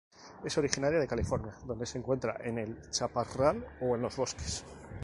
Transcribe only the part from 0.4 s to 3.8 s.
Es originaria de California, donde se encuentra en el chaparral